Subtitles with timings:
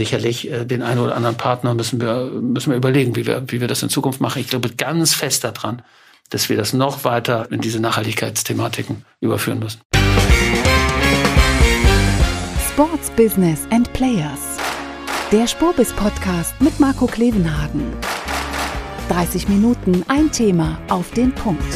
[0.00, 3.60] Sicherlich äh, den einen oder anderen Partner müssen wir, müssen wir überlegen, wie wir, wie
[3.60, 4.40] wir das in Zukunft machen.
[4.40, 5.82] Ich glaube ganz fest daran,
[6.30, 9.82] dass wir das noch weiter in diese Nachhaltigkeitsthematiken überführen müssen.
[12.66, 14.56] Sports Business and Players.
[15.32, 17.92] Der Spurbis Podcast mit Marco Klevenhagen.
[19.10, 21.74] 30 Minuten ein Thema auf den Punkt.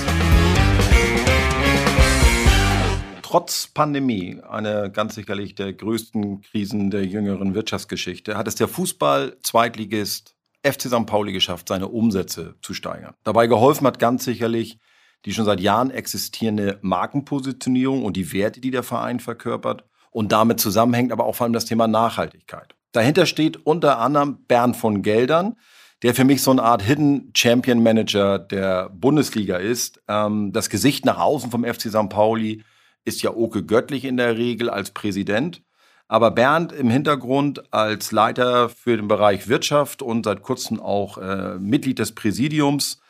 [3.34, 10.36] Trotz Pandemie, eine ganz sicherlich der größten Krisen der jüngeren Wirtschaftsgeschichte, hat es der Fußball-Zweitligist
[10.62, 11.04] FC St.
[11.04, 13.14] Pauli geschafft, seine Umsätze zu steigern.
[13.24, 14.78] Dabei geholfen hat ganz sicherlich
[15.24, 19.82] die schon seit Jahren existierende Markenpositionierung und die Werte, die der Verein verkörpert.
[20.12, 22.76] Und damit zusammenhängt aber auch vor allem das Thema Nachhaltigkeit.
[22.92, 25.56] Dahinter steht unter anderem Bernd von Geldern,
[26.04, 30.00] der für mich so eine Art Hidden Champion Manager der Bundesliga ist.
[30.06, 32.08] Ähm, das Gesicht nach außen vom FC St.
[32.08, 32.62] Pauli
[33.04, 35.62] ist ja Oke Göttlich in der Regel als Präsident.
[36.06, 41.58] Aber Bernd im Hintergrund als Leiter für den Bereich Wirtschaft und seit kurzem auch äh,
[41.58, 43.00] Mitglied des Präsidiums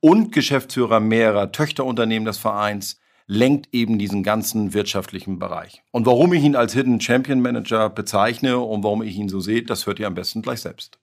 [0.00, 5.82] und Geschäftsführer mehrerer Töchterunternehmen des Vereins lenkt eben diesen ganzen wirtschaftlichen Bereich.
[5.92, 9.62] Und warum ich ihn als Hidden Champion Manager bezeichne und warum ich ihn so sehe,
[9.62, 10.98] das hört ihr am besten gleich selbst.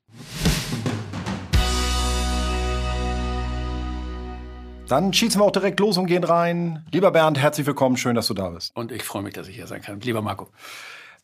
[4.90, 6.84] Dann schießen wir auch direkt los und gehen rein.
[6.92, 7.96] Lieber Bernd, herzlich willkommen.
[7.96, 8.76] Schön, dass du da bist.
[8.76, 10.00] Und ich freue mich, dass ich hier sein kann.
[10.02, 10.48] Lieber Marco.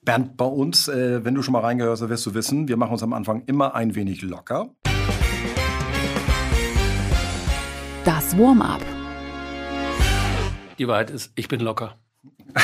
[0.03, 2.91] Bernd, bei uns, äh, wenn du schon mal reingehörst, dann wirst du wissen, wir machen
[2.91, 4.69] uns am Anfang immer ein wenig locker.
[8.03, 8.81] Das Warm-up.
[10.77, 11.97] Die Wahrheit ist, ich bin locker.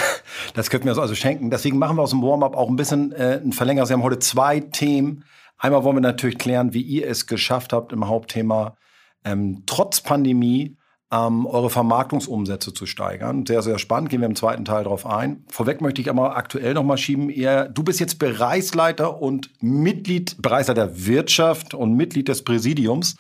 [0.54, 1.50] Das könnten wir uns also schenken.
[1.50, 3.88] Deswegen machen wir aus dem Warm-up auch ein bisschen äh, einen Verlänger.
[3.88, 5.24] Sie haben heute zwei Themen.
[5.58, 8.76] Einmal wollen wir natürlich klären, wie ihr es geschafft habt im Hauptthema,
[9.24, 10.78] ähm, trotz Pandemie
[11.12, 13.46] ähm, eure Vermarktungsumsätze zu steigern.
[13.46, 14.10] Sehr, sehr spannend.
[14.10, 15.44] Gehen wir im zweiten Teil drauf ein.
[15.48, 17.30] Vorweg möchte ich aber aktuell noch mal schieben.
[17.30, 23.18] Ihr, du bist jetzt Bereichsleiter und Mitglied, Bereichsleiter Wirtschaft und Mitglied des Präsidiums.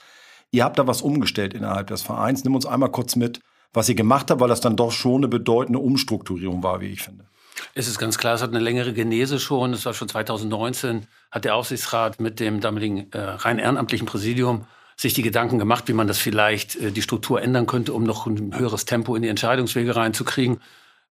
[0.51, 2.43] Ihr habt da was umgestellt innerhalb des Vereins.
[2.43, 3.41] Nimm uns einmal kurz mit,
[3.73, 7.01] was ihr gemacht habt, weil das dann doch schon eine bedeutende Umstrukturierung war, wie ich
[7.01, 7.25] finde.
[7.73, 9.73] Es ist ganz klar, es hat eine längere Genese schon.
[9.73, 14.65] Es war schon 2019, hat der Aufsichtsrat mit dem damaligen äh, rein ehrenamtlichen Präsidium
[15.01, 18.27] sich die Gedanken gemacht, wie man das vielleicht äh, die Struktur ändern könnte, um noch
[18.27, 20.61] ein höheres Tempo in die Entscheidungswege reinzukriegen.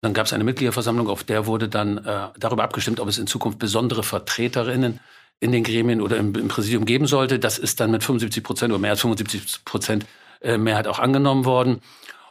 [0.00, 3.26] Dann gab es eine Mitgliederversammlung, auf der wurde dann äh, darüber abgestimmt, ob es in
[3.26, 5.00] Zukunft besondere Vertreterinnen
[5.40, 7.40] in den Gremien oder im, im Präsidium geben sollte.
[7.40, 10.06] Das ist dann mit 75 Prozent oder mehr als 75 Prozent
[10.40, 11.80] äh, Mehrheit auch angenommen worden.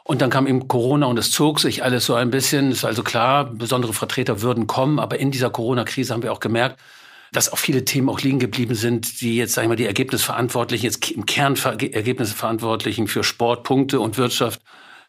[0.03, 2.71] Und dann kam eben Corona und es zog sich alles so ein bisschen.
[2.71, 6.39] Es ist also klar, besondere Vertreter würden kommen, aber in dieser Corona-Krise haben wir auch
[6.39, 6.79] gemerkt,
[7.31, 10.85] dass auch viele Themen auch liegen geblieben sind, die jetzt, sagen wir mal, die Ergebnisverantwortlichen,
[10.85, 14.61] jetzt im Kern Ergebnisverantwortlichen für Sport, Punkte und Wirtschaft,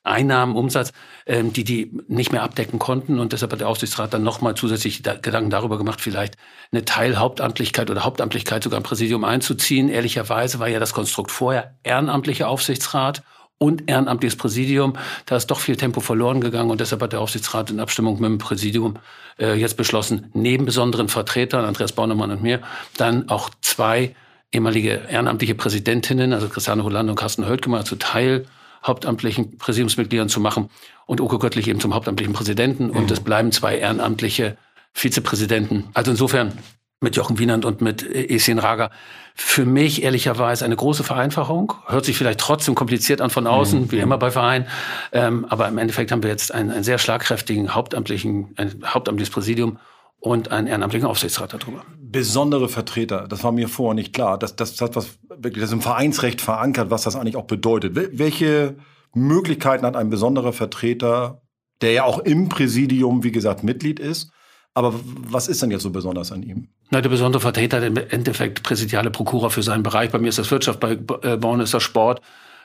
[0.03, 0.93] Einnahmen, Umsatz,
[1.27, 3.19] ähm, die die nicht mehr abdecken konnten.
[3.19, 6.37] Und deshalb hat der Aufsichtsrat dann nochmal zusätzlich da Gedanken darüber gemacht, vielleicht
[6.73, 9.91] eine Teilhauptamtlichkeit oder Hauptamtlichkeit sogar im Präsidium einzuziehen.
[9.91, 13.23] Ehrlicherweise war ja das Konstrukt vorher ehrenamtlicher Aufsichtsrat
[13.63, 14.95] und ehrenamtliches Präsidium.
[15.27, 18.31] Da ist doch viel Tempo verloren gegangen und deshalb hat der Aufsichtsrat in Abstimmung mit
[18.31, 18.97] dem Präsidium
[19.39, 22.61] äh, jetzt beschlossen, neben besonderen Vertretern, Andreas Bornemann und mir,
[22.97, 24.17] dann auch zwei
[24.51, 28.47] ehemalige ehrenamtliche Präsidentinnen, also Christiane Hollande und Carsten Höltgemar, zu Teil
[28.85, 30.71] hauptamtlichen Präsidiumsmitgliedern zu machen
[31.05, 32.87] und Uke Göttlich eben zum hauptamtlichen Präsidenten.
[32.87, 32.97] Mhm.
[32.97, 34.57] Und es bleiben zwei ehrenamtliche
[34.95, 35.85] Vizepräsidenten.
[35.93, 36.55] Also insofern
[37.01, 38.91] mit Jochen Wienand und mit Esin Rager.
[39.35, 41.73] Für mich ehrlicherweise eine große Vereinfachung.
[41.87, 43.91] Hört sich vielleicht trotzdem kompliziert an von außen, mhm.
[43.91, 44.67] wie immer bei Vereinen.
[45.13, 49.79] Ähm, aber im Endeffekt haben wir jetzt einen, einen sehr schlagkräftigen hauptamtlichen, ein hauptamtliches Präsidium
[50.19, 51.85] und einen ehrenamtlichen Aufsichtsrat darüber.
[51.99, 54.39] Besondere Vertreter, das war mir vorher nicht klar.
[54.39, 57.47] Das, das, das hat was wirklich, das ist im Vereinsrecht verankert, was das eigentlich auch
[57.47, 57.93] bedeutet.
[57.95, 58.77] Welche
[59.15, 61.41] Möglichkeiten hat ein besonderer Vertreter,
[61.81, 64.33] der ja auch im Präsidium, wie gesagt, Mitglied ist,
[64.75, 66.69] aber was ist denn jetzt so besonders an ihm?
[66.91, 70.11] Na, der besondere Vertreter hat im Endeffekt präsidiale Prokura für seinen Bereich.
[70.11, 70.93] Bei mir ist das Wirtschaft, bei
[71.23, 72.21] äh, Bauen ist das Sport.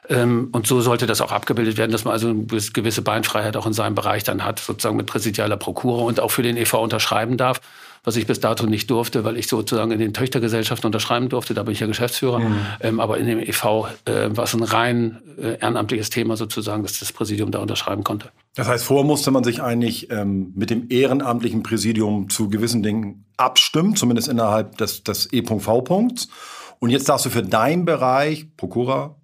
[0.07, 3.65] Ähm, und so sollte das auch abgebildet werden, dass man also eine gewisse Beinfreiheit auch
[3.65, 7.37] in seinem Bereich dann hat, sozusagen mit präsidialer Prokura und auch für den EV unterschreiben
[7.37, 7.59] darf
[8.05, 11.53] was ich bis dato nicht durfte, weil ich sozusagen in den Töchtergesellschaften unterschreiben durfte.
[11.53, 12.39] Da bin ich ja Geschäftsführer.
[12.39, 12.57] Mhm.
[12.79, 16.99] Ähm, aber in dem EV äh, war es ein rein äh, ehrenamtliches Thema sozusagen, dass
[16.99, 18.29] das Präsidium da unterschreiben konnte.
[18.55, 23.25] Das heißt, vorher musste man sich eigentlich ähm, mit dem ehrenamtlichen Präsidium zu gewissen Dingen
[23.37, 26.29] abstimmen, zumindest innerhalb des, des E.V-Punkts.
[26.79, 29.15] Und jetzt darfst du für deinen Bereich, Prokura,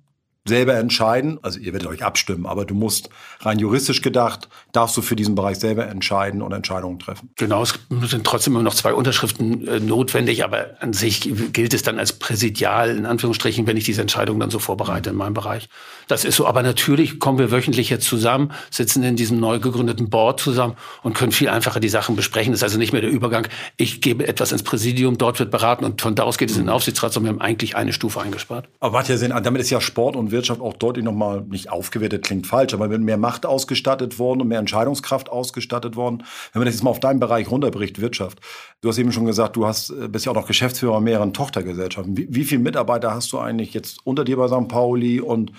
[0.47, 1.39] selber entscheiden.
[1.43, 3.09] Also ihr werdet euch abstimmen, aber du musst
[3.41, 7.29] rein juristisch gedacht, darfst du für diesen Bereich selber entscheiden und Entscheidungen treffen.
[7.35, 11.83] Genau, es sind trotzdem immer noch zwei Unterschriften äh, notwendig, aber an sich gilt es
[11.83, 15.69] dann als präsidial, in Anführungsstrichen, wenn ich diese Entscheidung dann so vorbereite in meinem Bereich.
[16.07, 20.09] Das ist so, aber natürlich kommen wir wöchentlich jetzt zusammen, sitzen in diesem neu gegründeten
[20.09, 22.51] Board zusammen und können viel einfacher die Sachen besprechen.
[22.51, 23.47] Das ist also nicht mehr der Übergang,
[23.77, 26.63] ich gebe etwas ins Präsidium, dort wird beraten und von da aus geht es in
[26.63, 28.67] den Aufsichtsrat, sondern wir haben eigentlich eine Stufe eingespart.
[28.79, 32.47] Aber warte ja damit ist ja Sport und Wirtschaft auch deutlich nochmal nicht aufgewertet, klingt
[32.47, 36.23] falsch, aber mit mehr Macht ausgestattet worden und mehr Entscheidungskraft ausgestattet worden.
[36.53, 38.39] Wenn man das jetzt mal auf deinen Bereich runterbricht, Wirtschaft.
[38.81, 42.17] Du hast eben schon gesagt, du hast, äh, bist ja auch noch Geschäftsführer mehreren Tochtergesellschaften.
[42.17, 44.67] Wie, wie viele Mitarbeiter hast du eigentlich jetzt unter dir bei St.
[44.67, 45.51] Pauli und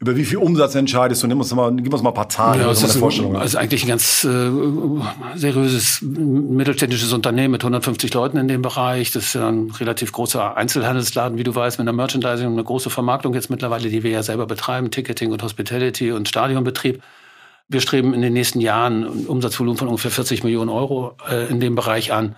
[0.00, 1.26] über wie viel Umsatz entscheidest du?
[1.26, 2.60] Nimm uns mal, gib uns mal ein paar Zahlen.
[2.60, 4.50] Ja, das ist, ein, also eigentlich ein ganz äh,
[5.36, 9.12] seriöses mittelständisches Unternehmen mit 150 Leuten in dem Bereich.
[9.12, 12.64] Das ist ja ein relativ großer Einzelhandelsladen, wie du weißt, mit einer Merchandising und einer
[12.64, 17.00] großen Vermarktung jetzt mittlerweile, die wir ja selber betreiben, Ticketing und Hospitality und Stadionbetrieb.
[17.68, 21.60] Wir streben in den nächsten Jahren ein Umsatzvolumen von ungefähr 40 Millionen Euro äh, in
[21.60, 22.36] dem Bereich an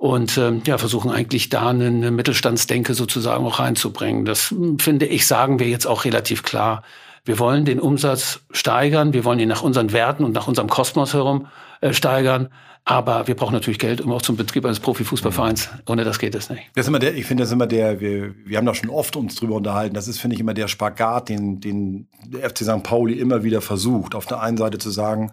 [0.00, 4.24] und ähm, ja, versuchen eigentlich da eine, eine Mittelstandsdenke sozusagen auch reinzubringen.
[4.24, 6.84] Das finde ich, sagen wir jetzt auch relativ klar.
[7.26, 11.12] Wir wollen den Umsatz steigern, wir wollen ihn nach unseren Werten und nach unserem Kosmos
[11.12, 11.48] herum
[11.82, 12.48] äh, steigern.
[12.86, 15.68] Aber wir brauchen natürlich Geld, um auch zum Betrieb eines Profifußballvereins.
[15.86, 16.62] Ohne das geht es nicht.
[16.74, 18.88] Das ist immer der, ich finde, das ist immer der, wir, wir haben da schon
[18.88, 19.94] oft uns drüber unterhalten.
[19.94, 22.82] Das ist, finde ich, immer der Spagat, den, den der FC St.
[22.84, 24.14] Pauli immer wieder versucht.
[24.14, 25.32] Auf der einen Seite zu sagen,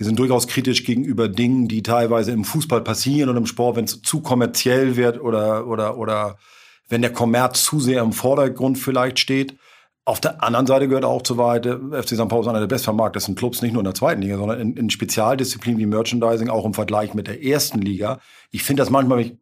[0.00, 3.84] wir sind durchaus kritisch gegenüber Dingen, die teilweise im Fußball passieren und im Sport, wenn
[3.84, 6.38] es zu kommerziell wird oder, oder, oder
[6.88, 9.58] wenn der Kommerz zu sehr im Vordergrund vielleicht steht.
[10.06, 12.28] Auf der anderen Seite gehört auch zu weit, FC St.
[12.30, 14.88] Pauli ist einer der bestvermarktesten Clubs, nicht nur in der zweiten Liga, sondern in, in
[14.88, 18.20] Spezialdisziplinen wie Merchandising, auch im Vergleich mit der ersten Liga.
[18.52, 19.34] Ich finde das manchmal, ich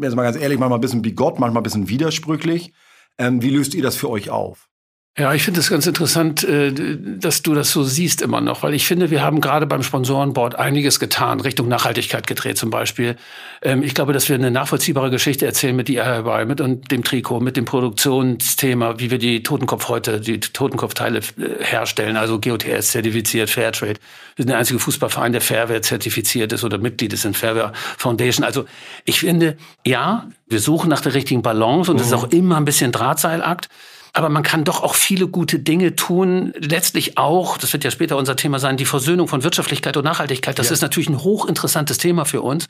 [0.00, 2.72] jetzt mal ganz ehrlich, manchmal ein bisschen bigott, manchmal ein bisschen widersprüchlich.
[3.18, 4.70] Ähm, wie löst ihr das für euch auf?
[5.18, 8.74] Ja, ich finde es ganz interessant, äh, dass du das so siehst immer noch, weil
[8.74, 13.16] ich finde, wir haben gerade beim Sponsorenboard einiges getan, Richtung Nachhaltigkeit gedreht zum Beispiel.
[13.62, 17.56] Ähm, ich glaube, dass wir eine nachvollziehbare Geschichte erzählen mit DIY, mit dem Trikot, mit
[17.56, 23.98] dem Produktionsthema, wie wir die Totenkopf heute, die Totenkopfteile äh, herstellen, also GOTS zertifiziert, Fairtrade.
[24.34, 28.44] Wir sind der einzige Fußballverein, der Fairware zertifiziert ist oder Mitglied ist in Fairware Foundation.
[28.44, 28.66] Also
[29.06, 32.12] ich finde, ja, wir suchen nach der richtigen Balance und es mhm.
[32.12, 33.70] ist auch immer ein bisschen Drahtseilakt.
[34.16, 36.54] Aber man kann doch auch viele gute Dinge tun.
[36.56, 40.58] Letztlich auch, das wird ja später unser Thema sein, die Versöhnung von Wirtschaftlichkeit und Nachhaltigkeit.
[40.58, 40.72] Das ja.
[40.72, 42.66] ist natürlich ein hochinteressantes Thema für uns.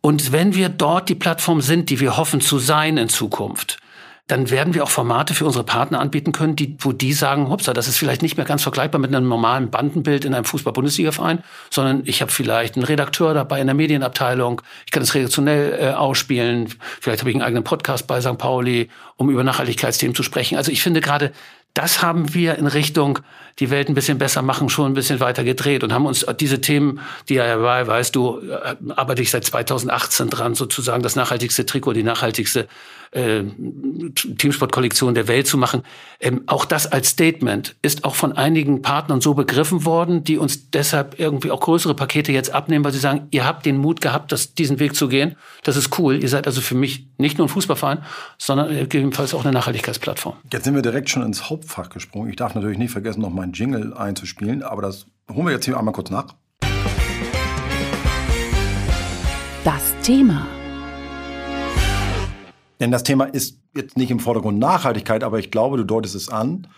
[0.00, 3.76] Und wenn wir dort die Plattform sind, die wir hoffen zu sein in Zukunft,
[4.28, 7.72] dann werden wir auch Formate für unsere Partner anbieten können, die, wo die sagen, hupsa,
[7.72, 12.02] das ist vielleicht nicht mehr ganz vergleichbar mit einem normalen Bandenbild in einem Fußball-Bundesliga-Verein, sondern
[12.04, 16.74] ich habe vielleicht einen Redakteur dabei in der Medienabteilung, ich kann das redaktionell äh, ausspielen,
[17.00, 18.36] vielleicht habe ich einen eigenen Podcast bei St.
[18.36, 20.58] Pauli, um über Nachhaltigkeitsthemen zu sprechen.
[20.58, 21.32] Also ich finde gerade,
[21.72, 23.20] das haben wir in Richtung
[23.60, 26.60] die Welt ein bisschen besser machen schon ein bisschen weiter gedreht und haben uns diese
[26.60, 31.94] Themen, die ja weißt du, äh, arbeite ich seit 2018 dran, sozusagen das nachhaltigste Trikot,
[31.94, 32.68] die nachhaltigste
[33.12, 33.44] äh,
[34.14, 35.82] Teamsportkollektion der Welt zu machen.
[36.20, 40.70] Ähm, auch das als Statement ist auch von einigen Partnern so begriffen worden, die uns
[40.70, 44.32] deshalb irgendwie auch größere Pakete jetzt abnehmen, weil sie sagen, ihr habt den Mut gehabt,
[44.32, 45.36] das, diesen Weg zu gehen.
[45.64, 46.22] Das ist cool.
[46.22, 48.04] Ihr seid also für mich nicht nur ein Fußballverein,
[48.38, 50.36] sondern gegebenenfalls auch eine Nachhaltigkeitsplattform.
[50.52, 52.30] Jetzt sind wir direkt schon ins Hauptfach gesprungen.
[52.30, 55.78] Ich darf natürlich nicht vergessen, noch meinen Jingle einzuspielen, aber das holen wir jetzt hier
[55.78, 56.34] einmal kurz nach.
[59.64, 60.46] Das Thema.
[62.80, 66.28] Denn das Thema ist jetzt nicht im Vordergrund Nachhaltigkeit, aber ich glaube, du deutest es
[66.28, 66.68] an.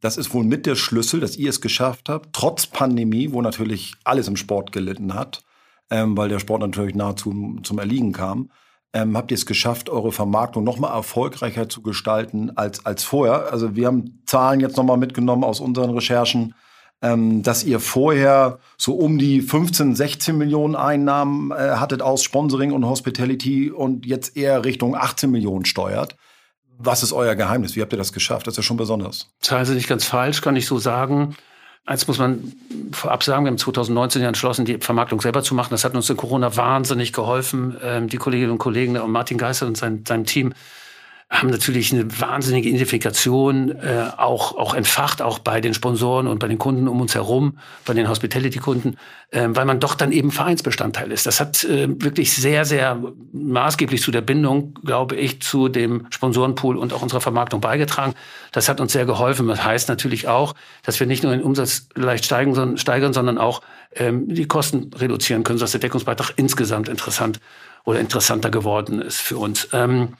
[0.00, 3.94] Das ist wohl mit der Schlüssel, dass ihr es geschafft habt, trotz Pandemie, wo natürlich
[4.04, 5.42] alles im Sport gelitten hat,
[5.90, 8.50] ähm, weil der Sport natürlich nahezu zum Erliegen kam,
[8.92, 13.52] ähm, habt ihr es geschafft, eure Vermarktung noch mal erfolgreicher zu gestalten als, als vorher.
[13.52, 16.54] Also wir haben Zahlen jetzt noch mal mitgenommen aus unseren Recherchen
[17.00, 22.72] ähm, dass ihr vorher so um die 15, 16 Millionen Einnahmen äh, hattet aus Sponsoring
[22.72, 26.16] und Hospitality und jetzt eher Richtung 18 Millionen steuert.
[26.76, 27.76] Was ist euer Geheimnis?
[27.76, 28.46] Wie habt ihr das geschafft?
[28.46, 29.30] Das ist ja schon besonders.
[29.40, 31.36] Zahlen sind nicht ganz falsch, kann ich so sagen.
[31.84, 32.52] Eins muss man
[32.92, 35.70] vorab sagen, wir haben 2019 ja entschlossen, die Vermarktung selber zu machen.
[35.70, 37.76] Das hat uns in Corona wahnsinnig geholfen.
[37.82, 40.52] Ähm, die Kolleginnen und Kollegen und Martin Geister und sein, sein Team
[41.30, 46.48] haben natürlich eine wahnsinnige Identifikation äh, auch, auch entfacht, auch bei den Sponsoren und bei
[46.48, 48.96] den Kunden um uns herum, bei den Hospitality-Kunden,
[49.30, 51.26] äh, weil man doch dann eben Vereinsbestandteil ist.
[51.26, 56.78] Das hat äh, wirklich sehr, sehr maßgeblich zu der Bindung, glaube ich, zu dem Sponsorenpool
[56.78, 58.14] und auch unserer Vermarktung beigetragen.
[58.52, 59.48] Das hat uns sehr geholfen.
[59.48, 63.36] Das heißt natürlich auch, dass wir nicht nur den Umsatz leicht steigen, sondern, steigern, sondern
[63.36, 63.60] auch
[63.94, 67.38] ähm, die Kosten reduzieren können, sodass der Deckungsbeitrag insgesamt interessant
[67.84, 69.68] oder interessanter geworden ist für uns.
[69.74, 70.14] Ähm,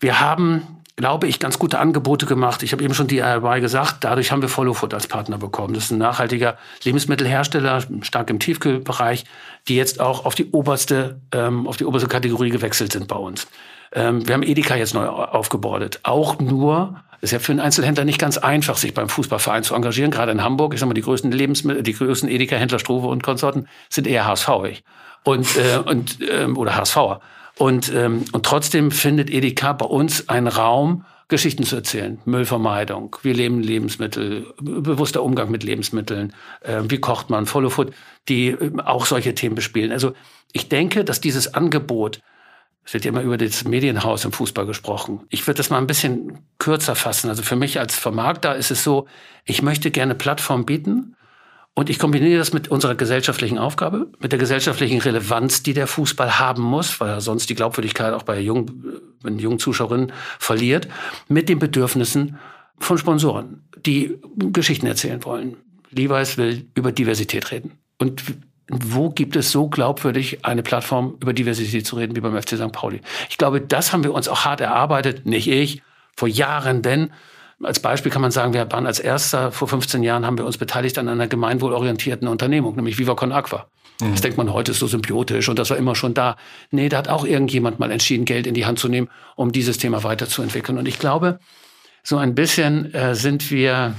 [0.00, 2.64] wir haben glaube ich, ganz gute Angebote gemacht.
[2.64, 5.74] Ich habe eben schon DIY gesagt, dadurch haben wir Follow Food als Partner bekommen.
[5.74, 9.24] Das ist ein nachhaltiger Lebensmittelhersteller, stark im Tiefkühlbereich,
[9.68, 13.46] die jetzt auch auf die oberste, ähm, auf die oberste Kategorie gewechselt sind bei uns.
[13.92, 16.00] Ähm, wir haben Edeka jetzt neu aufgebordet.
[16.02, 20.10] Auch nur, ist ja für einen Einzelhändler nicht ganz einfach, sich beim Fußballverein zu engagieren.
[20.10, 23.68] Gerade in Hamburg, ich sag mal, die größten Lebensmittel, die größten Edeka-Händler, Struve und Konsorten
[23.88, 24.82] sind eher HSV-ig.
[25.22, 27.20] Und, äh, und, ähm, oder HSVer.
[27.58, 32.18] Und, ähm, und trotzdem findet Edeka bei uns einen Raum, Geschichten zu erzählen.
[32.24, 37.92] Müllvermeidung, wie leben Lebensmittel, bewusster Umgang mit Lebensmitteln, äh, wie kocht man, Follow Food,
[38.28, 39.92] die äh, auch solche Themen bespielen.
[39.92, 40.14] Also
[40.52, 42.22] ich denke, dass dieses Angebot,
[42.84, 45.20] es wird ja immer über das Medienhaus im Fußball gesprochen.
[45.28, 47.28] Ich würde das mal ein bisschen kürzer fassen.
[47.28, 49.06] Also für mich als Vermarkter ist es so,
[49.44, 51.14] ich möchte gerne Plattform bieten,
[51.78, 56.40] und ich kombiniere das mit unserer gesellschaftlichen Aufgabe, mit der gesellschaftlichen Relevanz, die der Fußball
[56.40, 60.88] haben muss, weil er sonst die Glaubwürdigkeit auch bei jungen, jungen Zuschauerinnen verliert,
[61.28, 62.36] mit den Bedürfnissen
[62.80, 65.56] von Sponsoren, die Geschichten erzählen wollen.
[65.92, 67.78] Levi's will über Diversität reden.
[67.96, 68.24] Und
[68.68, 72.72] wo gibt es so glaubwürdig eine Plattform, über Diversität zu reden, wie beim FC St.
[72.72, 73.02] Pauli?
[73.30, 75.80] Ich glaube, das haben wir uns auch hart erarbeitet, nicht ich,
[76.16, 77.12] vor Jahren, denn
[77.62, 80.58] als Beispiel kann man sagen, wir waren als erster, vor 15 Jahren haben wir uns
[80.58, 83.66] beteiligt an einer gemeinwohlorientierten Unternehmung, nämlich Viva Con Aqua.
[84.00, 84.12] Mhm.
[84.12, 86.36] Das denkt man heute ist so symbiotisch und das war immer schon da.
[86.70, 89.78] Nee, da hat auch irgendjemand mal entschieden, Geld in die Hand zu nehmen, um dieses
[89.78, 90.78] Thema weiterzuentwickeln.
[90.78, 91.40] Und ich glaube,
[92.04, 93.94] so ein bisschen äh, sind wir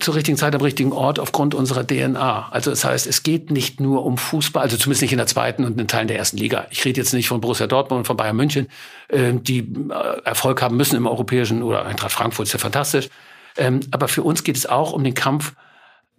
[0.00, 2.48] zur richtigen Zeit am richtigen Ort aufgrund unserer DNA.
[2.50, 5.64] Also das heißt, es geht nicht nur um Fußball, also zumindest nicht in der zweiten
[5.64, 6.66] und in Teilen der ersten Liga.
[6.70, 8.68] Ich rede jetzt nicht von Borussia Dortmund und von Bayern München,
[9.08, 13.08] äh, die äh, Erfolg haben müssen im europäischen oder Eintracht Frankfurt ist ja fantastisch.
[13.56, 15.54] Ähm, aber für uns geht es auch um den Kampf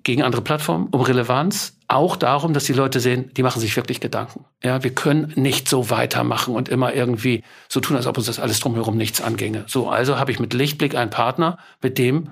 [0.04, 4.00] gegen andere Plattformen, um Relevanz, auch darum, dass die Leute sehen, die machen sich wirklich
[4.00, 4.46] Gedanken.
[4.64, 8.40] Ja, wir können nicht so weitermachen und immer irgendwie so tun, als ob uns das
[8.40, 9.66] alles drumherum nichts anginge.
[9.68, 12.30] So, also habe ich mit Lichtblick einen Partner, mit dem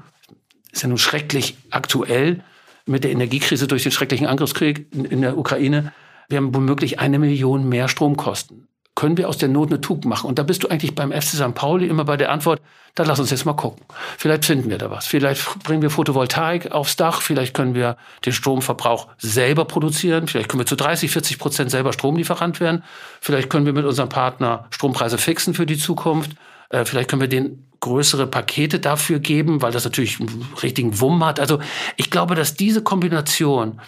[0.73, 2.43] ist ja nun schrecklich aktuell
[2.85, 5.93] mit der Energiekrise durch den schrecklichen Angriffskrieg in der Ukraine.
[6.27, 8.67] Wir haben womöglich eine Million mehr Stromkosten.
[8.95, 10.27] Können wir aus der Not eine Tugend machen?
[10.27, 11.55] Und da bist du eigentlich beim FC St.
[11.55, 12.61] Pauli immer bei der Antwort,
[12.95, 13.83] da lass uns jetzt mal gucken.
[14.19, 15.07] Vielleicht finden wir da was.
[15.07, 17.21] Vielleicht bringen wir Photovoltaik aufs Dach.
[17.21, 20.27] Vielleicht können wir den Stromverbrauch selber produzieren.
[20.27, 22.83] Vielleicht können wir zu 30, 40 Prozent selber Stromlieferant werden.
[23.19, 26.33] Vielleicht können wir mit unserem Partner Strompreise fixen für die Zukunft.
[26.69, 31.23] Äh, vielleicht können wir den größere Pakete dafür geben, weil das natürlich einen richtigen Wumm
[31.25, 31.39] hat.
[31.39, 31.59] Also
[31.97, 33.81] ich glaube, dass diese Kombination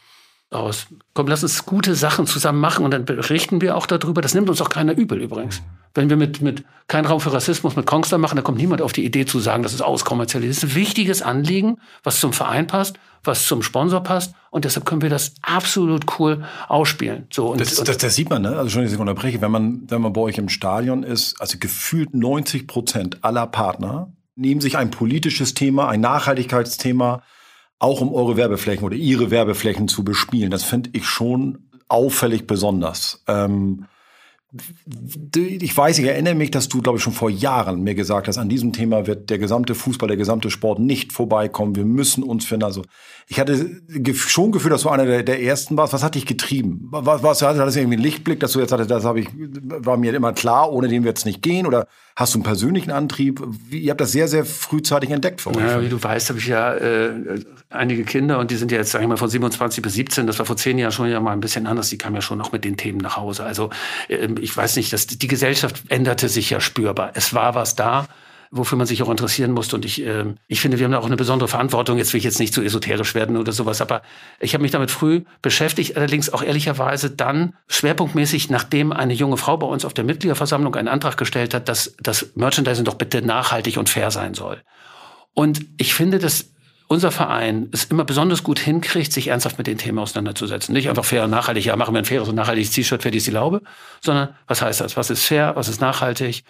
[0.55, 4.21] aus, komm, lass uns gute Sachen zusammen machen und dann berichten wir auch darüber.
[4.21, 5.61] Das nimmt uns auch keiner übel übrigens.
[5.93, 8.91] Wenn wir mit, mit kein Raum für Rassismus mit Kongster machen, da kommt niemand auf
[8.91, 10.57] die Idee zu sagen, das ist auskommerzialisiert.
[10.57, 14.33] Das ist ein wichtiges Anliegen, was zum Verein passt, was zum Sponsor passt.
[14.49, 17.27] Und deshalb können wir das absolut cool ausspielen.
[17.31, 18.57] So, und, das, das, das sieht man, ne?
[18.57, 19.41] Also schon, dass unterbreche.
[19.41, 24.11] Wenn man, wenn man bei euch im Stadion ist, also gefühlt 90 Prozent aller Partner
[24.35, 27.23] nehmen sich ein politisches Thema, ein Nachhaltigkeitsthema,
[27.85, 30.49] auch um eure Werbeflächen oder ihre Werbeflächen zu bespielen.
[30.49, 33.23] Das finde ich schon auffällig besonders.
[33.27, 33.85] Ähm,
[35.35, 38.37] ich weiß, ich erinnere mich, dass du, glaube ich, schon vor Jahren mir gesagt hast,
[38.37, 41.75] an diesem Thema wird der gesamte Fußball, der gesamte Sport nicht vorbeikommen.
[41.75, 42.63] Wir müssen uns finden.
[42.63, 42.83] Also
[43.27, 43.81] ich hatte
[44.13, 45.93] schon Gefühl, dass du einer der, der ersten warst.
[45.93, 46.87] Was hat dich getrieben?
[46.91, 49.97] Was, was hat das irgendwie einen Lichtblick, dass du jetzt hattest, das habe ich, war
[49.97, 51.65] mir immer klar, ohne den wird es nicht gehen?
[51.65, 53.41] Oder hast du einen persönlichen Antrieb?
[53.45, 55.57] Wie, ihr habt das sehr, sehr frühzeitig entdeckt für euch.
[55.57, 58.91] Ja, wie du weißt, habe ich ja äh, einige Kinder und die sind ja jetzt,
[58.91, 60.27] sag ich mal, von 27 bis 17.
[60.27, 61.89] Das war vor zehn Jahren schon ja mal ein bisschen anders.
[61.89, 63.43] Die kamen ja schon noch mit den Themen nach Hause.
[63.43, 63.69] Also
[64.07, 67.11] äh, ich weiß nicht, dass die Gesellschaft änderte sich ja spürbar.
[67.15, 68.07] Es war was da
[68.55, 69.75] wofür man sich auch interessieren musste.
[69.75, 71.97] Und ich, äh, ich finde, wir haben da auch eine besondere Verantwortung.
[71.97, 74.01] Jetzt will ich jetzt nicht zu esoterisch werden oder sowas, aber
[74.39, 79.57] ich habe mich damit früh beschäftigt, allerdings auch ehrlicherweise dann schwerpunktmäßig, nachdem eine junge Frau
[79.57, 83.77] bei uns auf der Mitgliederversammlung einen Antrag gestellt hat, dass das Merchandising doch bitte nachhaltig
[83.77, 84.61] und fair sein soll.
[85.33, 86.54] Und ich finde, dass
[86.87, 90.73] unser Verein es immer besonders gut hinkriegt, sich ernsthaft mit den Themen auseinanderzusetzen.
[90.73, 93.27] Nicht einfach fair und nachhaltig, ja, machen wir ein faires und nachhaltiges T-Shirt, fertig ist
[93.27, 93.61] die Laube,
[94.01, 94.97] sondern was heißt das?
[94.97, 95.53] Was ist fair?
[95.55, 96.43] Was ist nachhaltig?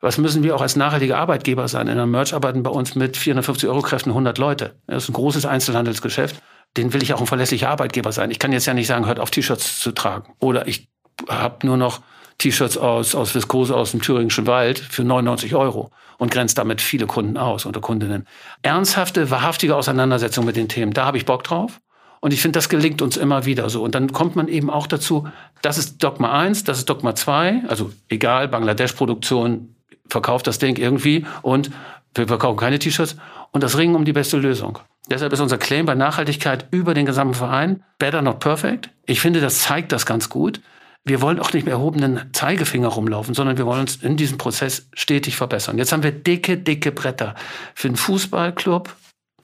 [0.00, 1.86] Was müssen wir auch als nachhaltiger Arbeitgeber sein?
[1.86, 4.74] In der Merch arbeiten bei uns mit 450 Euro Kräften 100 Leute.
[4.86, 6.42] Das ist ein großes Einzelhandelsgeschäft.
[6.76, 8.30] Den will ich auch ein verlässlicher Arbeitgeber sein.
[8.30, 10.32] Ich kann jetzt ja nicht sagen, hört auf T-Shirts zu tragen.
[10.40, 10.88] Oder ich
[11.28, 12.00] habe nur noch
[12.42, 17.06] T-Shirts aus, aus Viskose aus dem thüringischen Wald für 99 Euro und grenzt damit viele
[17.06, 18.26] Kunden aus oder Kundinnen.
[18.62, 21.80] Ernsthafte, wahrhaftige Auseinandersetzung mit den Themen, da habe ich Bock drauf.
[22.20, 23.82] Und ich finde, das gelingt uns immer wieder so.
[23.82, 25.28] Und dann kommt man eben auch dazu,
[25.60, 29.76] das ist Dogma 1, das ist Dogma 2, also egal, Bangladesch-Produktion
[30.08, 31.70] verkauft das Ding irgendwie und
[32.14, 33.16] wir verkaufen keine T-Shirts
[33.52, 34.80] und das Ringen um die beste Lösung.
[35.08, 38.90] Deshalb ist unser Claim bei Nachhaltigkeit über den gesamten Verein better not perfect.
[39.06, 40.60] Ich finde, das zeigt das ganz gut.
[41.04, 44.88] Wir wollen auch nicht mehr erhobenen Zeigefinger rumlaufen, sondern wir wollen uns in diesem Prozess
[44.92, 45.78] stetig verbessern.
[45.78, 47.34] Jetzt haben wir dicke, dicke Bretter.
[47.74, 48.94] Für einen Fußballclub,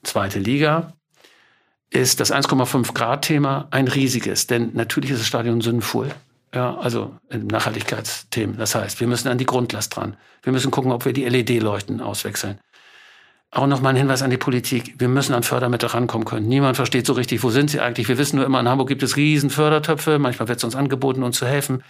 [0.03, 0.93] zweite Liga,
[1.89, 6.09] ist das 1,5 Grad Thema ein riesiges, denn natürlich ist das Stadion sinnvoll.
[6.53, 8.57] Ja, also Nachhaltigkeitsthemen.
[8.57, 10.17] Das heißt, wir müssen an die Grundlast dran.
[10.41, 12.59] Wir müssen gucken, ob wir die LED-Leuchten auswechseln.
[13.51, 14.93] Auch nochmal ein Hinweis an die Politik.
[14.99, 16.47] Wir müssen an Fördermittel rankommen können.
[16.47, 18.07] Niemand versteht so richtig, wo sind sie eigentlich.
[18.07, 20.19] Wir wissen nur immer, in Hamburg gibt es riesen Fördertöpfe.
[20.19, 21.83] Manchmal wird es uns angeboten, uns zu helfen.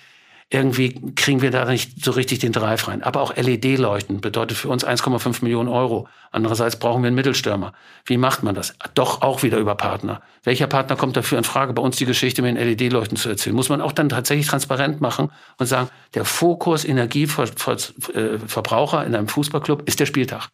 [0.51, 3.03] Irgendwie kriegen wir da nicht so richtig den Drive rein.
[3.03, 6.07] Aber auch LED-Leuchten bedeutet für uns 1,5 Millionen Euro.
[6.31, 7.73] Andererseits brauchen wir einen Mittelstürmer.
[8.05, 8.73] Wie macht man das?
[8.95, 10.21] Doch auch wieder über Partner.
[10.43, 13.55] Welcher Partner kommt dafür in Frage, bei uns die Geschichte mit den LED-Leuchten zu erzählen?
[13.55, 19.85] Muss man auch dann tatsächlich transparent machen und sagen, der Fokus Energieverbraucher in einem Fußballclub
[19.87, 20.47] ist der Spieltag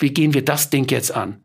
[0.00, 1.44] wie gehen wir das Ding jetzt an?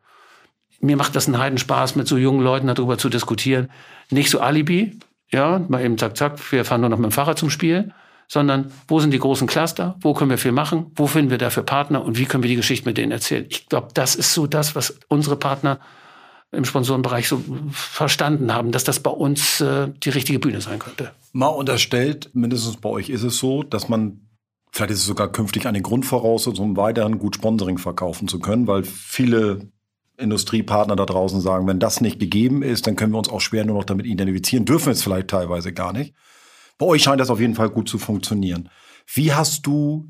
[0.79, 3.71] Mir macht das einen Heidenspaß, mit so jungen Leuten darüber zu diskutieren.
[4.09, 5.00] Nicht so Alibi,
[5.31, 7.93] ja, mal eben zack, zack, wir fahren nur noch mit dem Fahrrad zum Spiel,
[8.27, 9.95] sondern wo sind die großen Cluster?
[10.00, 10.91] Wo können wir viel machen?
[10.95, 12.03] Wo finden wir dafür Partner?
[12.03, 13.45] Und wie können wir die Geschichte mit denen erzählen?
[13.50, 15.79] Ich glaube, das ist so das, was unsere Partner
[16.51, 21.12] im Sponsorenbereich so verstanden haben, dass das bei uns äh, die richtige Bühne sein könnte.
[21.33, 24.21] Mal unterstellt, mindestens bei euch ist es so, dass man
[24.75, 28.84] Vielleicht ist es sogar künftig eine Grundvoraussetzung, um weiterhin gut Sponsoring verkaufen zu können, weil
[28.84, 29.72] viele
[30.17, 33.63] Industriepartner da draußen sagen, wenn das nicht gegeben ist, dann können wir uns auch schwer
[33.63, 36.13] nur noch damit identifizieren, dürfen es vielleicht teilweise gar nicht.
[36.77, 38.67] Bei euch scheint das auf jeden Fall gut zu funktionieren.
[39.13, 40.10] Wie hast du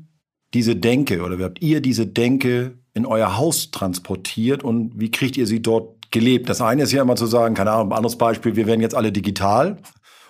[0.52, 5.36] diese Denke oder wie habt ihr diese Denke in euer Haus transportiert und wie kriegt
[5.36, 6.48] ihr sie dort gelebt?
[6.48, 8.96] Das eine ist ja immer zu sagen, keine Ahnung, ein anderes Beispiel, wir werden jetzt
[8.96, 9.80] alle digital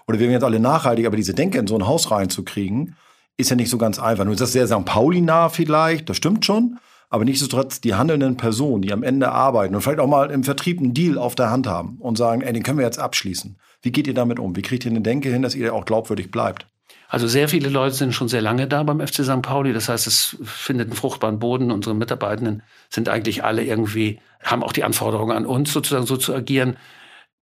[0.07, 2.97] oder wir werden jetzt alle nachhaltig, aber diese Denke in so ein Haus reinzukriegen,
[3.37, 4.25] ist ja nicht so ganz einfach.
[4.25, 4.85] Nun ist das sehr St.
[4.85, 6.78] Pauli-nah vielleicht, das stimmt schon.
[7.09, 10.81] Aber nichtsdestotrotz die handelnden Personen, die am Ende arbeiten und vielleicht auch mal im Vertrieb
[10.81, 13.59] einen Deal auf der Hand haben und sagen, ey, den können wir jetzt abschließen.
[13.83, 14.57] Wie geht ihr damit um?
[14.57, 16.66] Wie kriegt ihr eine Denke hin, dass ihr auch glaubwürdig bleibt?
[17.09, 19.43] Also sehr viele Leute sind schon sehr lange da beim FC St.
[19.43, 19.73] Pauli.
[19.73, 21.71] Das heißt, es findet einen fruchtbaren Boden.
[21.71, 26.35] Unsere Mitarbeitenden sind eigentlich alle irgendwie, haben auch die Anforderungen an uns, sozusagen so zu
[26.35, 26.76] agieren.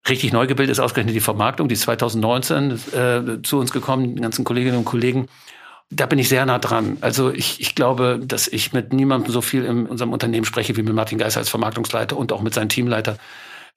[0.07, 4.21] Richtig neu gebildet ist ausgerechnet die Vermarktung, die ist 2019 äh, zu uns gekommen, die
[4.21, 5.29] ganzen Kolleginnen und Kollegen
[5.91, 6.99] da bin ich sehr nah dran.
[7.01, 10.83] Also ich, ich glaube, dass ich mit niemandem so viel in unserem Unternehmen spreche wie
[10.83, 13.17] mit Martin Geisser als Vermarktungsleiter und auch mit seinem Teamleiter.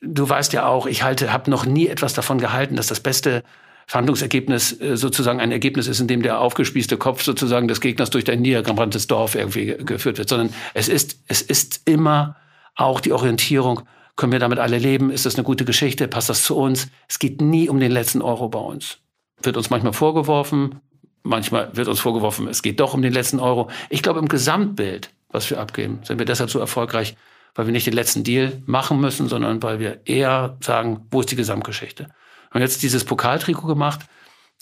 [0.01, 3.43] Du weißt ja auch, ich halte, habe noch nie etwas davon gehalten, dass das beste
[3.87, 8.29] Verhandlungsergebnis äh, sozusagen ein Ergebnis ist, in dem der aufgespießte Kopf sozusagen des Gegners durch
[8.29, 12.35] ein niedergebranntes Dorf irgendwie geführt wird, sondern es ist, es ist immer
[12.75, 13.81] auch die Orientierung,
[14.17, 15.11] können wir damit alle leben?
[15.11, 16.07] Ist das eine gute Geschichte?
[16.07, 16.89] Passt das zu uns?
[17.07, 18.97] Es geht nie um den letzten Euro bei uns.
[19.41, 20.81] Wird uns manchmal vorgeworfen,
[21.27, 23.69] Manchmal wird uns vorgeworfen, es geht doch um den letzten Euro.
[23.89, 27.17] Ich glaube, im Gesamtbild, was wir abgeben, sind wir deshalb so erfolgreich,
[27.53, 31.29] weil wir nicht den letzten Deal machen müssen, sondern weil wir eher sagen, wo ist
[31.29, 32.07] die Gesamtgeschichte?
[32.53, 34.01] Und jetzt dieses Pokaltrikot gemacht.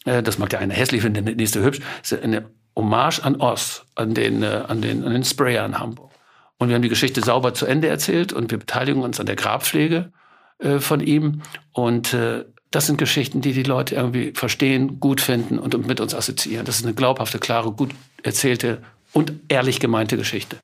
[0.06, 1.82] Äh, das mag der eine hässlich finden, der nächste hübsch.
[2.02, 5.78] Das ist eine Hommage an Oss, an den, äh, an den, an den Sprayer in
[5.78, 6.12] Hamburg.
[6.58, 9.36] Und wir haben die Geschichte sauber zu Ende erzählt und wir beteiligen uns an der
[9.36, 10.12] Grabpflege
[10.60, 11.42] äh, von ihm.
[11.74, 12.18] Und
[12.72, 16.66] das sind Geschichten, die die Leute irgendwie verstehen, gut finden und mit uns assoziieren.
[16.66, 18.82] Das ist eine glaubhafte, klare, gut erzählte
[19.14, 20.58] und ehrlich gemeinte Geschichte.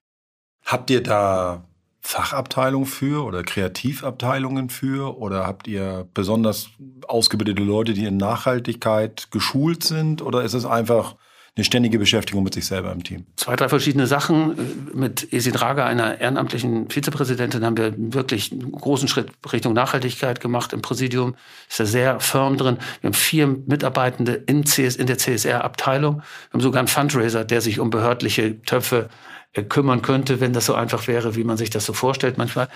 [0.66, 1.64] Habt ihr da
[2.02, 6.70] Fachabteilungen für oder Kreativabteilungen für oder habt ihr besonders
[7.08, 11.16] ausgebildete Leute, die in Nachhaltigkeit geschult sind oder ist es einfach
[11.58, 13.26] eine ständige Beschäftigung mit sich selber im Team.
[13.36, 14.56] Zwei, drei verschiedene Sachen.
[14.94, 20.72] Mit Esi Draga, einer ehrenamtlichen Vizepräsidentin, haben wir wirklich einen großen Schritt Richtung Nachhaltigkeit gemacht
[20.72, 21.36] im Präsidium.
[21.70, 22.78] Ist da sehr firm drin.
[23.02, 26.18] Wir haben vier Mitarbeitende in, CS, in der CSR-Abteilung.
[26.18, 29.10] Wir haben sogar einen Fundraiser, der sich um behördliche Töpfe
[29.52, 32.70] äh, kümmern könnte, wenn das so einfach wäre, wie man sich das so vorstellt manchmal.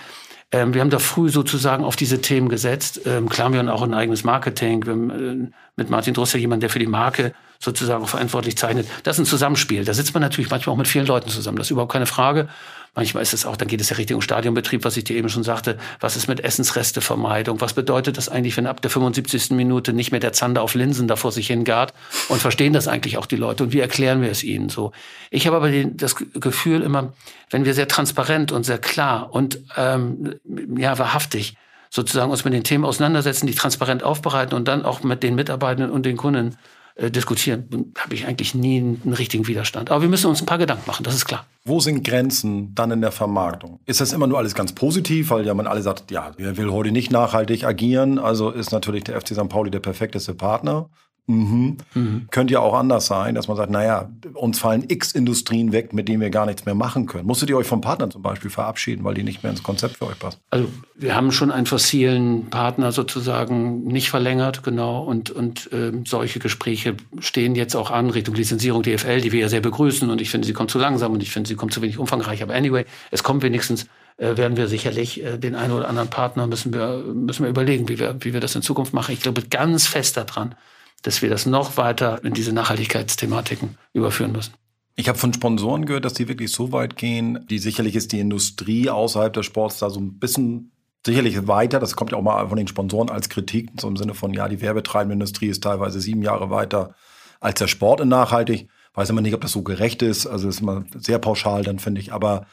[0.52, 3.00] Ähm, wir haben da früh sozusagen auf diese Themen gesetzt.
[3.04, 4.84] Ähm, klar, wir haben auch ein eigenes Marketing.
[4.86, 8.86] Wir haben äh, mit Martin Drosser jemand, der für die Marke sozusagen verantwortlich zeichnet.
[9.02, 9.84] Das ist ein Zusammenspiel.
[9.84, 11.58] Da sitzt man natürlich manchmal auch mit vielen Leuten zusammen.
[11.58, 12.48] Das ist überhaupt keine Frage.
[12.96, 15.42] Manchmal ist es auch, dann geht es ja Richtung Stadionbetrieb, was ich dir eben schon
[15.42, 15.76] sagte.
[16.00, 17.60] Was ist mit Essensrestevermeidung?
[17.60, 19.50] Was bedeutet das eigentlich, wenn ab der 75.
[19.50, 21.92] Minute nicht mehr der Zander auf Linsen da vor sich hingart?
[22.28, 23.64] Und verstehen das eigentlich auch die Leute?
[23.64, 24.92] Und wie erklären wir es ihnen so?
[25.30, 27.12] Ich habe aber den, das Gefühl immer,
[27.50, 30.36] wenn wir sehr transparent und sehr klar und ähm,
[30.78, 31.54] ja wahrhaftig
[31.90, 35.90] sozusagen uns mit den Themen auseinandersetzen, die transparent aufbereiten und dann auch mit den Mitarbeitenden
[35.90, 36.56] und den Kunden
[36.96, 39.90] äh, diskutieren, habe ich eigentlich nie einen, richtigen Widerstand.
[39.90, 41.44] Aber wir müssen uns ein paar Gedanken machen, das ist klar.
[41.64, 43.80] Wo sind Grenzen dann in der Vermarktung?
[43.84, 46.70] Ist das immer nur alles ganz positiv, weil ja man alle sagt, ja, wer will
[46.70, 49.48] heute nicht nachhaltig agieren, also ist natürlich der FC St.
[49.50, 50.88] Pauli der perfekteste Partner.
[51.26, 51.76] Mhm.
[51.94, 52.28] Mhm.
[52.30, 56.08] Könnte ja auch anders sein, dass man sagt, naja, uns fallen x Industrien weg, mit
[56.08, 57.26] denen wir gar nichts mehr machen können.
[57.26, 60.06] Musstet ihr euch vom Partner zum Beispiel verabschieden, weil die nicht mehr ins Konzept für
[60.06, 60.38] euch passen?
[60.50, 65.02] Also wir haben schon einen fossilen Partner sozusagen nicht verlängert, genau.
[65.02, 69.48] Und, und äh, solche Gespräche stehen jetzt auch an Richtung Lizenzierung DFL, die wir ja
[69.48, 70.08] sehr begrüßen.
[70.08, 72.42] Und ich finde, sie kommt zu langsam und ich finde, sie kommt zu wenig umfangreich.
[72.42, 73.86] Aber anyway, es kommt wenigstens
[74.18, 77.88] äh, werden wir sicherlich äh, den einen oder anderen Partner müssen wir, müssen wir überlegen,
[77.88, 79.12] wie wir, wie wir das in Zukunft machen.
[79.12, 80.54] Ich glaube ganz fest daran,
[81.02, 84.54] dass wir das noch weiter in diese Nachhaltigkeitsthematiken überführen müssen.
[84.96, 87.44] Ich habe von Sponsoren gehört, dass die wirklich so weit gehen.
[87.50, 90.72] Die sicherlich ist die Industrie außerhalb des Sports da so ein bisschen
[91.04, 91.78] sicherlich weiter.
[91.78, 94.48] Das kommt ja auch mal von den Sponsoren als Kritik, so im Sinne von, ja,
[94.48, 96.94] die werbetreibende Industrie ist teilweise sieben Jahre weiter
[97.40, 98.68] als der Sport in nachhaltig.
[98.94, 100.26] Weiß immer nicht, ob das so gerecht ist.
[100.26, 102.14] Also das ist immer sehr pauschal, dann finde ich.
[102.14, 102.46] Aber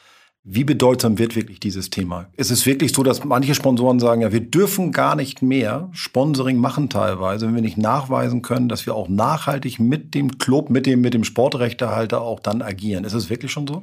[0.46, 2.28] wie bedeutsam wird wirklich dieses Thema?
[2.36, 6.58] Ist es wirklich so, dass manche Sponsoren sagen, ja, wir dürfen gar nicht mehr Sponsoring
[6.58, 10.84] machen teilweise, wenn wir nicht nachweisen können, dass wir auch nachhaltig mit dem Club, mit
[10.84, 13.04] dem, mit dem Sportrechtehalter auch dann agieren?
[13.04, 13.82] Ist es wirklich schon so?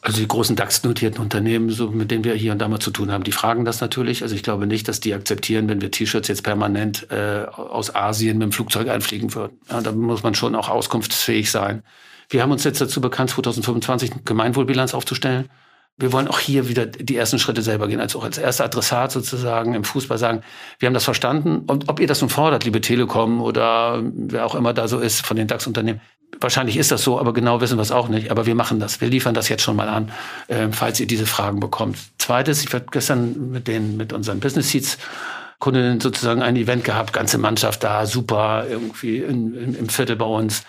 [0.00, 3.10] Also die großen DAX-notierten Unternehmen, so mit denen wir hier und da mal zu tun
[3.10, 4.22] haben, die fragen das natürlich.
[4.22, 8.38] Also ich glaube nicht, dass die akzeptieren, wenn wir T-Shirts jetzt permanent äh, aus Asien
[8.38, 9.58] mit dem Flugzeug einfliegen würden.
[9.68, 11.82] Ja, da muss man schon auch auskunftsfähig sein.
[12.30, 15.48] Wir haben uns jetzt dazu bekannt, 2025 eine Gemeinwohlbilanz aufzustellen.
[15.96, 19.10] Wir wollen auch hier wieder die ersten Schritte selber gehen, also auch als erster Adressat
[19.10, 20.42] sozusagen im Fußball sagen,
[20.78, 21.64] wir haben das verstanden.
[21.66, 25.26] Und ob ihr das nun fordert, liebe Telekom oder wer auch immer da so ist
[25.26, 26.00] von den DAX-Unternehmen,
[26.40, 28.30] wahrscheinlich ist das so, aber genau wissen wir es auch nicht.
[28.30, 29.00] Aber wir machen das.
[29.00, 30.12] Wir liefern das jetzt schon mal an,
[30.48, 31.98] äh, falls ihr diese Fragen bekommt.
[32.18, 34.98] Zweites, ich habe gestern mit den, mit unseren Business Seats
[35.58, 40.24] Kundinnen sozusagen ein Event gehabt, ganze Mannschaft da, super, irgendwie in, in, im Viertel bei
[40.24, 40.62] uns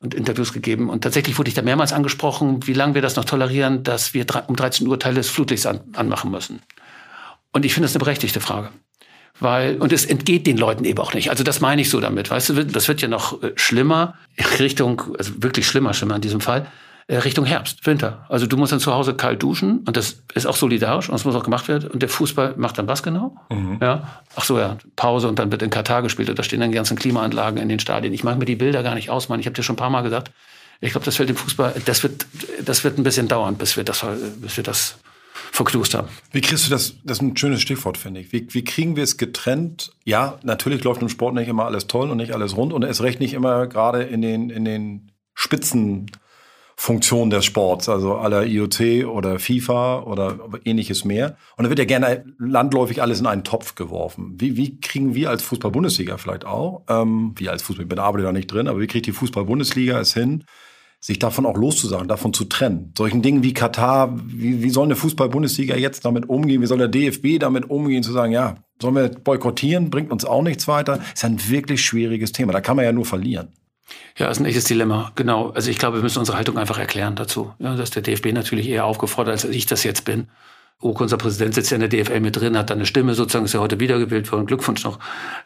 [0.00, 0.90] und Interviews gegeben.
[0.90, 4.26] Und tatsächlich wurde ich da mehrmals angesprochen, wie lange wir das noch tolerieren, dass wir
[4.48, 6.60] um 13 Uhr Teile des Flutlichts an, anmachen müssen.
[7.52, 8.70] Und ich finde das eine berechtigte Frage.
[9.40, 11.30] Weil, und es entgeht den Leuten eben auch nicht.
[11.30, 12.30] Also das meine ich so damit.
[12.30, 14.14] Weißt du, das wird ja noch äh, schlimmer,
[14.58, 16.66] Richtung, also wirklich schlimmer, schlimmer in diesem Fall.
[17.06, 18.24] Äh, Richtung Herbst, Winter.
[18.28, 21.24] Also du musst dann zu Hause kalt duschen und das ist auch solidarisch und das
[21.24, 21.90] muss auch gemacht werden.
[21.90, 23.36] Und der Fußball macht dann was genau?
[23.50, 23.78] Mhm.
[23.82, 24.22] Ja.
[24.36, 26.76] Ach so, ja, Pause und dann wird in Katar gespielt und da stehen dann die
[26.76, 28.14] ganzen Klimaanlagen in den Stadien.
[28.14, 29.40] Ich mag mir die Bilder gar nicht ausmalen.
[29.40, 30.30] Ich habe dir schon ein paar Mal gesagt,
[30.80, 32.26] ich glaube, das fällt dem Fußball, das wird,
[32.64, 34.04] das wird ein bisschen dauern, bis wir das,
[34.40, 34.98] bis wir das
[35.54, 36.08] verknust haben.
[36.32, 36.96] Wie kriegst du das?
[37.04, 38.32] Das ist ein schönes Stichwort, finde ich.
[38.32, 39.92] Wie, wie kriegen wir es getrennt?
[40.04, 43.02] Ja, natürlich läuft im Sport nicht immer alles toll und nicht alles rund und es
[43.02, 46.10] recht nicht immer gerade in den, in den Spitzen
[47.30, 51.36] des Sports, also aller IoT oder FIFA oder ähnliches mehr.
[51.56, 54.34] Und da wird ja gerne landläufig alles in einen Topf geworfen.
[54.38, 58.32] Wie, wie kriegen wir als Fußball-Bundesliga vielleicht auch, ähm, wir als Fußball, ich bin da
[58.32, 60.44] nicht drin, aber wie kriegt die Fußball-Bundesliga es hin,
[61.04, 62.90] sich davon auch loszusagen, davon zu trennen.
[62.96, 66.62] Solchen Dingen wie Katar, wie, wie soll eine Fußball-Bundesliga jetzt damit umgehen?
[66.62, 70.40] Wie soll der DFB damit umgehen, zu sagen, ja, sollen wir boykottieren, bringt uns auch
[70.40, 71.00] nichts weiter?
[71.12, 72.54] Ist ein wirklich schwieriges Thema.
[72.54, 73.48] Da kann man ja nur verlieren.
[74.16, 75.50] Ja, ist ein echtes Dilemma, genau.
[75.50, 77.52] Also ich glaube, wir müssen unsere Haltung einfach erklären dazu.
[77.58, 80.28] Ja, dass der DFB natürlich eher aufgefordert, als ich das jetzt bin.
[80.80, 83.44] Oke, unser Präsident sitzt ja in der DFL mit drin, hat da eine Stimme sozusagen,
[83.44, 84.46] ist ja heute wiedergewählt worden.
[84.46, 84.98] Glückwunsch noch.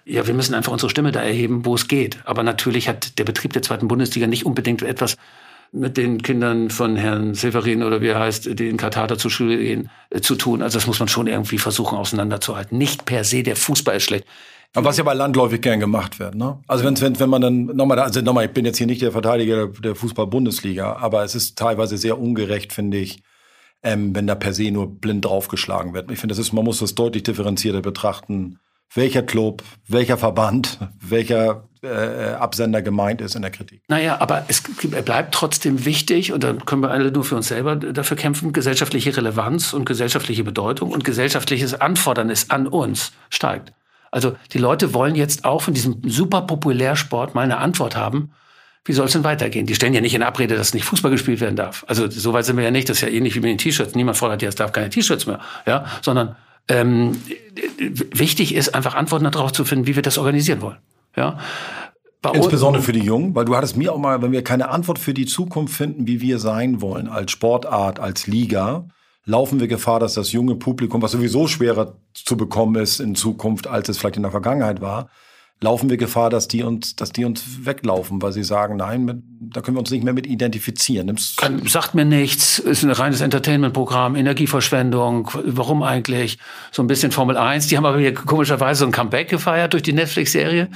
[0.04, 2.18] Ja, wir müssen einfach unsere Stimme da erheben, wo es geht.
[2.24, 5.16] Aber natürlich hat der Betrieb der zweiten Bundesliga nicht unbedingt etwas
[5.72, 9.58] mit den Kindern von Herrn Severin oder wie er heißt, die in Katar zur Schule
[9.58, 10.62] gehen, äh, zu tun.
[10.62, 12.78] Also das muss man schon irgendwie versuchen auseinanderzuhalten.
[12.78, 14.26] Nicht per se der Fußball ist schlecht.
[14.74, 16.60] Aber was ja bei landläufig gern gemacht wird, ne?
[16.66, 19.12] Also wenn, wenn, wenn man dann nochmal, also nochmal, ich bin jetzt hier nicht der
[19.12, 23.22] Verteidiger der Fußball-Bundesliga, aber es ist teilweise sehr ungerecht, finde ich,
[23.82, 26.10] ähm, wenn da per se nur blind draufgeschlagen wird.
[26.10, 28.58] Ich finde, das ist, man muss das deutlich differenzierter betrachten,
[28.94, 33.82] welcher Club, welcher Verband, welcher äh, Absender gemeint ist in der Kritik.
[33.88, 37.76] Naja, aber es bleibt trotzdem wichtig, und dann können wir alle nur für uns selber
[37.76, 43.72] dafür kämpfen, gesellschaftliche Relevanz und gesellschaftliche Bedeutung und gesellschaftliches Anfordernis an uns steigt.
[44.10, 48.32] Also die Leute wollen jetzt auch von diesem super Populärsport mal eine Antwort haben.
[48.84, 49.66] Wie soll es denn weitergehen?
[49.66, 51.84] Die stellen ja nicht in Abrede, dass nicht Fußball gespielt werden darf.
[51.88, 52.88] Also so weit sind wir ja nicht.
[52.88, 53.94] Das ist ja ähnlich wie mit den T-Shirts.
[53.94, 55.40] Niemand fordert ja, es darf keine T-Shirts mehr.
[55.66, 56.36] Ja, sondern
[56.68, 57.16] ähm,
[57.78, 60.78] wichtig ist einfach Antworten darauf zu finden, wie wir das organisieren wollen.
[61.16, 61.38] Ja.
[62.20, 64.98] Bei Insbesondere für die Jungen, weil du hattest mir auch mal, wenn wir keine Antwort
[64.98, 68.88] für die Zukunft finden, wie wir sein wollen, als Sportart, als Liga,
[69.24, 73.68] laufen wir Gefahr, dass das junge Publikum, was sowieso schwerer zu bekommen ist in Zukunft,
[73.68, 75.10] als es vielleicht in der Vergangenheit war,
[75.60, 79.60] laufen wir Gefahr, dass die uns, dass die uns weglaufen, weil sie sagen, nein, da
[79.60, 81.18] können wir uns nicht mehr mit identifizieren.
[81.36, 86.38] Kann, sagt mir nichts, ist ein reines Entertainment-Programm, Energieverschwendung, warum eigentlich?
[86.70, 89.82] So ein bisschen Formel 1, die haben aber hier komischerweise so ein Comeback gefeiert durch
[89.82, 90.68] die Netflix-Serie.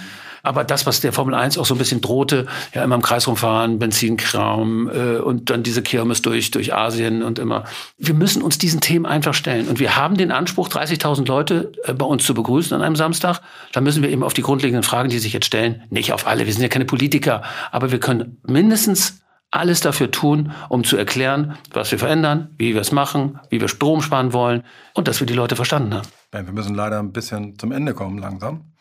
[0.42, 3.28] Aber das, was der Formel 1 auch so ein bisschen drohte, ja immer im Kreis
[3.28, 7.64] rumfahren, Benzinkram äh, und dann diese Kirmes durch, durch Asien und immer.
[7.98, 9.68] Wir müssen uns diesen Themen einfach stellen.
[9.68, 13.40] Und wir haben den Anspruch, 30.000 Leute äh, bei uns zu begrüßen an einem Samstag.
[13.72, 16.46] Da müssen wir eben auf die grundlegenden Fragen, die sich jetzt stellen, nicht auf alle.
[16.46, 21.57] Wir sind ja keine Politiker, aber wir können mindestens alles dafür tun, um zu erklären,
[21.72, 25.26] was wir verändern, wie wir es machen, wie wir Strom sparen wollen und dass wir
[25.26, 26.09] die Leute verstanden haben.
[26.33, 28.71] Wir müssen leider ein bisschen zum Ende kommen langsam.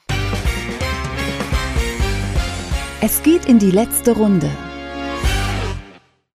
[3.04, 4.48] Es geht in die letzte Runde.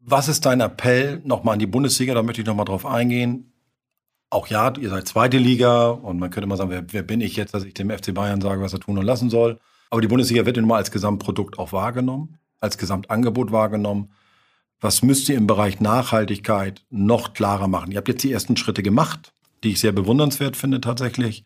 [0.01, 2.13] Was ist dein Appell nochmal an die Bundesliga?
[2.13, 3.53] Da möchte ich nochmal drauf eingehen.
[4.31, 7.37] Auch ja, ihr seid zweite Liga und man könnte mal sagen, wer, wer, bin ich
[7.37, 9.61] jetzt, dass ich dem FC Bayern sage, was er tun und lassen soll.
[9.91, 14.11] Aber die Bundesliga wird nun mal als Gesamtprodukt auch wahrgenommen, als Gesamtangebot wahrgenommen.
[14.81, 17.93] Was müsst ihr im Bereich Nachhaltigkeit noch klarer machen?
[17.93, 21.45] Ihr habt jetzt die ersten Schritte gemacht, die ich sehr bewundernswert finde tatsächlich.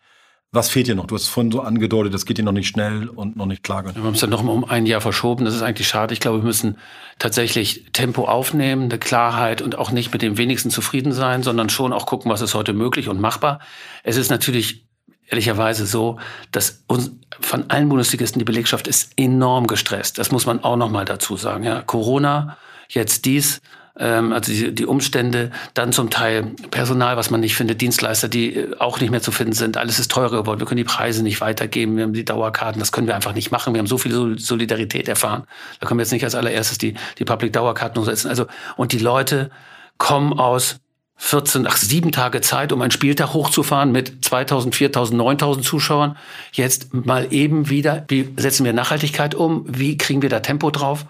[0.53, 1.07] Was fehlt dir noch?
[1.07, 3.85] Du hast vorhin so angedeutet, das geht dir noch nicht schnell und noch nicht klar.
[3.85, 5.45] Wir haben es dann noch um ein Jahr verschoben.
[5.45, 6.13] Das ist eigentlich schade.
[6.13, 6.77] Ich glaube, wir müssen
[7.19, 11.93] tatsächlich Tempo aufnehmen, eine Klarheit und auch nicht mit dem wenigsten zufrieden sein, sondern schon
[11.93, 13.59] auch gucken, was ist heute möglich und machbar.
[14.03, 14.85] Es ist natürlich
[15.25, 16.19] ehrlicherweise so,
[16.51, 20.17] dass uns von allen Bundesligisten die Belegschaft ist enorm gestresst.
[20.17, 21.63] Das muss man auch noch mal dazu sagen.
[21.63, 22.57] Ja, Corona,
[22.89, 23.61] jetzt dies
[23.97, 28.55] ähm, also die, die Umstände, dann zum Teil Personal, was man nicht findet, Dienstleister, die
[28.55, 29.77] äh, auch nicht mehr zu finden sind.
[29.77, 30.59] Alles ist teurer geworden.
[30.59, 31.97] Wir können die Preise nicht weitergeben.
[31.97, 32.79] Wir haben die Dauerkarten.
[32.79, 33.73] Das können wir einfach nicht machen.
[33.73, 35.43] Wir haben so viel Solidarität erfahren.
[35.79, 38.29] Da können wir jetzt nicht als allererstes die, die Public-Dauerkarten umsetzen.
[38.29, 38.45] Also,
[38.77, 39.51] und die Leute
[39.97, 40.79] kommen aus
[41.23, 46.17] 14, ach, sieben Tage Zeit, um einen Spieltag hochzufahren mit 2000, 4000, 9000 Zuschauern.
[46.51, 49.63] Jetzt mal eben wieder, wie setzen wir Nachhaltigkeit um?
[49.67, 51.05] Wie kriegen wir da Tempo drauf?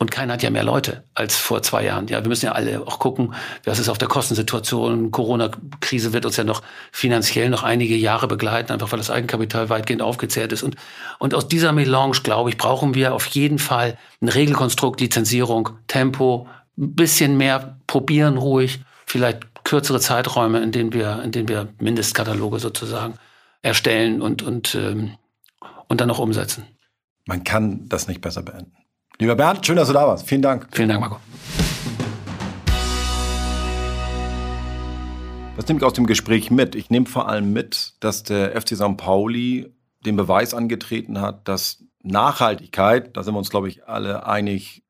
[0.00, 2.06] Und keiner hat ja mehr Leute als vor zwei Jahren.
[2.06, 3.34] Ja, wir müssen ja alle auch gucken,
[3.64, 5.10] was ist auf der Kostensituation.
[5.10, 10.02] Corona-Krise wird uns ja noch finanziell noch einige Jahre begleiten, einfach weil das Eigenkapital weitgehend
[10.02, 10.62] aufgezehrt ist.
[10.62, 10.76] Und,
[11.18, 16.46] und aus dieser Melange, glaube ich, brauchen wir auf jeden Fall ein Regelkonstrukt, Lizenzierung, Tempo,
[16.76, 22.60] ein bisschen mehr probieren ruhig, vielleicht kürzere Zeiträume, in denen wir, in denen wir Mindestkataloge
[22.60, 23.14] sozusagen
[23.62, 25.16] erstellen und, und, ähm,
[25.88, 26.66] und dann noch umsetzen.
[27.26, 28.72] Man kann das nicht besser beenden.
[29.20, 30.28] Lieber Bernd, schön, dass du da warst.
[30.28, 30.68] Vielen Dank.
[30.70, 31.18] Vielen Dank, Marco.
[35.56, 36.76] Was nehme ich aus dem Gespräch mit?
[36.76, 38.96] Ich nehme vor allem mit, dass der FC St.
[38.96, 39.74] Pauli
[40.06, 44.84] den Beweis angetreten hat, dass Nachhaltigkeit, da sind wir uns, glaube ich, alle einig,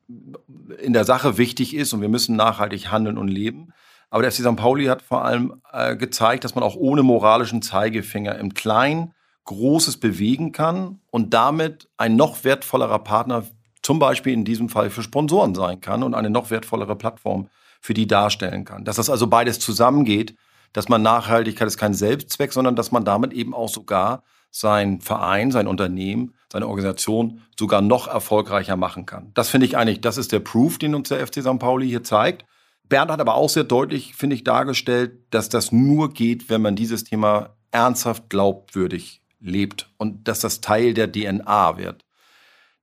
[0.79, 3.73] in der Sache wichtig ist und wir müssen nachhaltig handeln und leben.
[4.11, 4.57] Aber der FC St.
[4.57, 9.15] Pauli hat vor allem äh, gezeigt, dass man auch ohne moralischen Zeigefinger im Kleinen
[9.45, 13.45] Großes bewegen kann und damit ein noch wertvollerer Partner
[13.89, 17.49] zum Beispiel in diesem Fall für Sponsoren sein kann und eine noch wertvollere Plattform
[17.81, 18.85] für die darstellen kann.
[18.85, 20.35] Dass das also beides zusammengeht,
[20.75, 25.53] dass man Nachhaltigkeit ist kein Selbstzweck, sondern dass man damit eben auch sogar sein Verein,
[25.53, 29.31] sein Unternehmen, seine Organisation sogar noch erfolgreicher machen kann.
[29.33, 31.59] Das finde ich eigentlich, das ist der Proof, den uns der FC St.
[31.59, 32.45] Pauli hier zeigt.
[32.91, 36.77] Bernd hat aber auch sehr deutlich, finde ich, dargestellt, dass das nur geht, wenn man
[36.77, 42.05] dieses Thema ernsthaft glaubwürdig lebt und dass das Teil der DNA wird.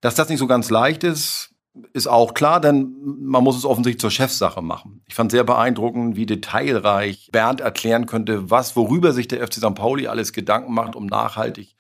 [0.06, 1.50] Dass das nicht so ganz leicht ist,
[1.92, 5.02] ist auch klar, denn man muss es offensichtlich zur Chefsache machen.
[5.08, 9.74] Ich fand sehr beeindruckend, wie detailreich Bernd erklären könnte, was, worüber sich der FC St.
[9.74, 11.76] Pauli alles Gedanken macht, um nachhaltig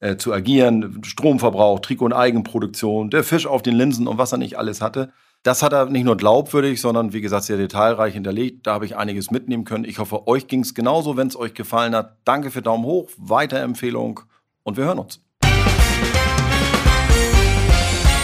[0.00, 1.00] äh, zu agieren.
[1.04, 5.12] Stromverbrauch, Trikot- und Eigenproduktion, der Fisch auf den Linsen und was er nicht alles hatte.
[5.44, 8.66] Das hat er nicht nur glaubwürdig, sondern wie gesagt sehr detailreich hinterlegt.
[8.66, 9.84] Da habe ich einiges mitnehmen können.
[9.84, 11.16] Ich hoffe, euch ging es genauso.
[11.16, 14.22] Wenn es euch gefallen hat, danke für Daumen hoch, Weiterempfehlung
[14.64, 15.20] und wir hören uns.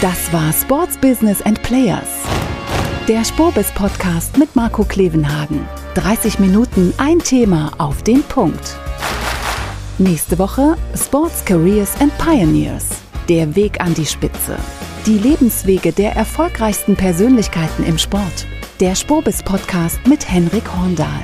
[0.01, 2.21] Das war Sports Business and Players.
[3.07, 5.67] Der Spurbis Podcast mit Marco Klevenhagen.
[5.95, 8.77] 30 Minuten ein Thema auf den Punkt.
[9.97, 12.89] Nächste Woche Sports Careers and Pioneers.
[13.27, 14.57] Der Weg an die Spitze.
[15.07, 18.45] Die Lebenswege der erfolgreichsten Persönlichkeiten im Sport.
[18.79, 21.23] Der Spurbis Podcast mit Henrik Horndahl.